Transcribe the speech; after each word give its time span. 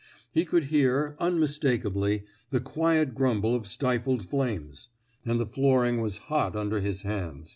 He 0.31 0.45
could 0.45 0.63
hear, 0.73 1.15
unmistakably, 1.19 2.23
the 2.49 2.59
quiet 2.59 3.13
grumble 3.13 3.53
of 3.53 3.67
stifled 3.67 4.25
flames. 4.25 4.89
And 5.27 5.39
the 5.39 5.45
flooring 5.45 6.01
was 6.01 6.17
hot 6.25 6.55
under 6.55 6.79
his 6.79 7.03
hands. 7.03 7.49